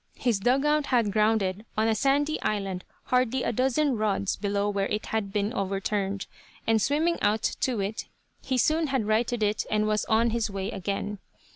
[0.17, 4.87] His dug out had grounded on a sandy island hardly a dozen rods below where
[4.87, 6.25] it had been overturned,
[6.65, 8.07] and swimming out to it,
[8.41, 11.19] he soon had righted it and was on his way again.